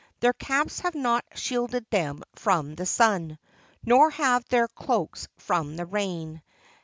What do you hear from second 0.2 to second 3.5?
caps have not shielded them from the sun,